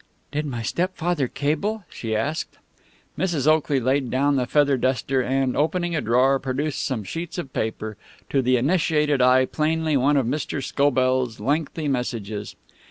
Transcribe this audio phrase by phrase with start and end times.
[0.31, 2.57] "Did my stepfather cable?" she asked.
[3.19, 3.45] Mrs.
[3.45, 7.97] Oakley laid down the feather duster and, opening a drawer, produced some sheets of paper
[8.31, 10.63] to the initiated eye plainly one of Mr.
[10.63, 12.55] Scobell's lengthy messages.